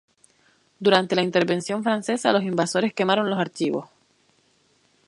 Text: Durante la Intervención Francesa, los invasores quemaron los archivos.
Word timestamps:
Durante 0.79 1.15
la 1.15 1.21
Intervención 1.21 1.83
Francesa, 1.83 2.33
los 2.33 2.41
invasores 2.41 2.91
quemaron 2.91 3.29
los 3.29 3.37
archivos. 3.37 3.87